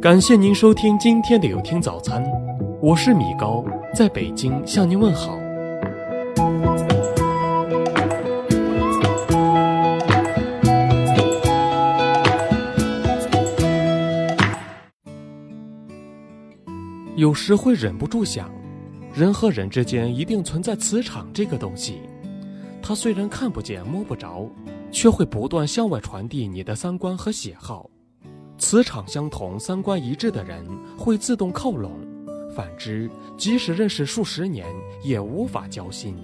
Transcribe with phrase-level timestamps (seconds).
[0.00, 2.22] 感谢您收听今天的有听早餐，
[2.82, 5.38] 我是米高，在北京向您问好。
[17.16, 18.50] 有时会忍不住想，
[19.14, 22.02] 人和人之间一定存在磁场这个东西，
[22.82, 24.46] 它虽然看不见摸不着，
[24.92, 27.88] 却会不断向外传递你的三观和喜好。
[28.58, 30.64] 磁场相同、三观一致的人
[30.96, 31.92] 会自动靠拢，
[32.54, 34.66] 反之，即使认识数十年，
[35.02, 36.16] 也无法交心。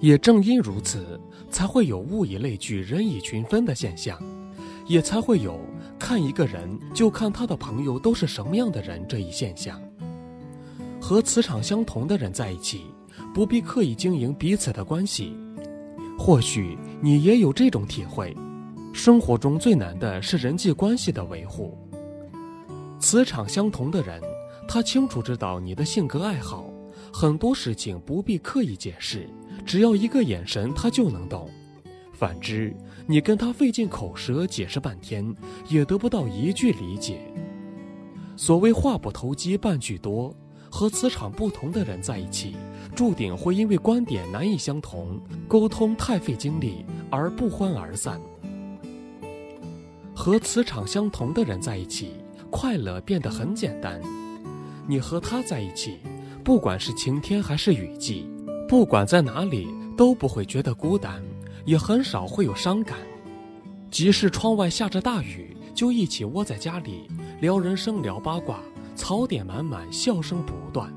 [0.00, 1.18] 也正因如此，
[1.50, 4.16] 才会有物以类聚、人以群分的现象，
[4.86, 5.58] 也才会有
[5.98, 9.80] 看一个人就看他的朋友都是什么样的人这一现象。
[11.00, 12.82] 和磁场相同的人在一起，
[13.34, 15.36] 不必刻意经营彼此的关系。
[16.18, 18.36] 或许你也有这种体会。
[18.92, 21.76] 生活中最难的是人际关系的维护。
[22.98, 24.20] 磁场相同的人，
[24.66, 26.64] 他清楚知道你的性格爱好，
[27.12, 29.28] 很多事情不必刻意解释，
[29.64, 31.48] 只要一个眼神他就能懂。
[32.12, 32.74] 反之，
[33.06, 35.32] 你跟他费尽口舌解释半天，
[35.68, 37.20] 也得不到一句理解。
[38.36, 40.34] 所谓话不投机半句多，
[40.68, 42.56] 和磁场不同的人在一起，
[42.96, 48.20] 注定会因为观点难以相同，沟通太费精力而不欢而散。
[50.18, 52.10] 和磁场相同的人在一起，
[52.50, 54.00] 快乐变得很简单。
[54.84, 56.00] 你和他在一起，
[56.42, 58.28] 不管是晴天还是雨季，
[58.68, 61.22] 不管在哪里，都不会觉得孤单，
[61.64, 62.98] 也很少会有伤感。
[63.92, 67.08] 即使窗外下着大雨，就一起窝在家里
[67.40, 68.58] 聊人生、聊八卦，
[68.96, 70.92] 槽点满满，笑声不断。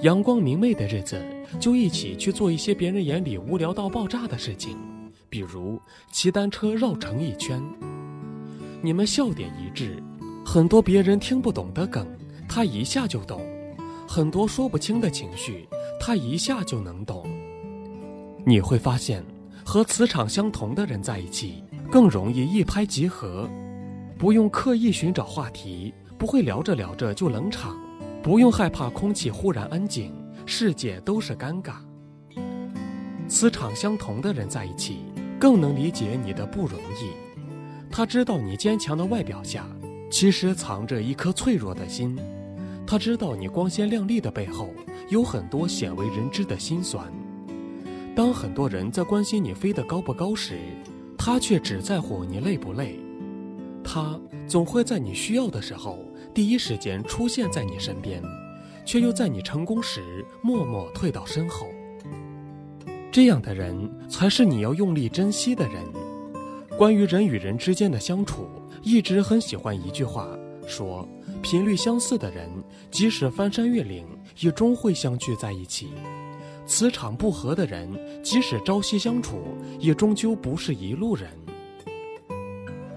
[0.00, 1.22] 阳光明媚的日子，
[1.60, 4.78] 就一起去做一些别人眼里无聊到爆炸的事情，
[5.28, 5.78] 比如
[6.10, 7.62] 骑单车绕城一圈。
[8.84, 9.96] 你们笑点一致，
[10.44, 12.06] 很多别人听不懂的梗，
[12.46, 13.40] 他一下就懂；
[14.06, 15.66] 很多说不清的情绪，
[15.98, 17.24] 他一下就能懂。
[18.44, 19.24] 你会发现，
[19.64, 23.48] 和磁场相同的人在一起，更容易一拍即合，
[24.18, 27.74] 不用刻意寻找话题，不会聊着聊着就冷场，
[28.22, 30.12] 不用害怕空气忽然安静，
[30.44, 31.76] 世界都是尴尬。
[33.28, 34.98] 磁场相同的人在一起，
[35.40, 37.23] 更能理解你的不容易。
[37.96, 39.68] 他知道你坚强的外表下，
[40.10, 42.16] 其实藏着一颗脆弱的心；
[42.84, 44.74] 他知道你光鲜亮丽的背后，
[45.10, 47.06] 有很多鲜为人知的辛酸。
[48.16, 50.58] 当很多人在关心你飞得高不高时，
[51.16, 52.98] 他却只在乎你累不累。
[53.84, 56.00] 他总会在你需要的时候，
[56.34, 58.20] 第一时间出现在你身边，
[58.84, 61.68] 却又在你成功时默默退到身后。
[63.12, 65.80] 这样的人，才是你要用力珍惜的人。
[66.76, 68.48] 关于人与人之间的相处，
[68.82, 70.28] 一直很喜欢一句话，
[70.66, 71.08] 说：
[71.40, 72.50] 频率相似的人，
[72.90, 74.04] 即使翻山越岭，
[74.40, 75.86] 也终会相聚在一起；
[76.66, 77.88] 磁场不合的人，
[78.24, 79.36] 即使朝夕相处，
[79.78, 81.30] 也终究不是一路人。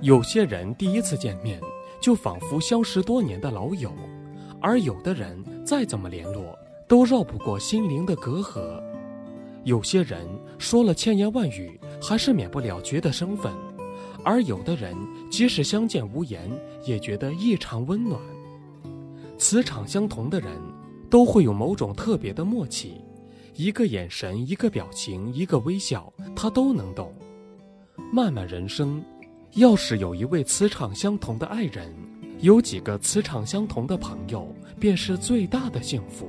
[0.00, 1.60] 有些人第一次见面，
[2.00, 3.90] 就仿佛相识多年的老友；
[4.60, 8.80] 而有的人再怎么联络，都绕不过心灵的隔阂。
[9.64, 11.80] 有些人说了千言万语。
[12.06, 13.50] 还是免不了觉得生分，
[14.22, 14.94] 而有的人
[15.30, 16.50] 即使相见无言，
[16.84, 18.20] 也觉得异常温暖。
[19.38, 20.52] 磁场相同的人，
[21.08, 23.00] 都会有某种特别的默契，
[23.54, 27.10] 一个眼神，一个表情，一个微笑，他都能懂。
[28.12, 29.02] 漫漫人生，
[29.54, 31.90] 要是有一位磁场相同的爱人，
[32.40, 36.28] 有几个磁场相同的朋友，便是最大的幸福。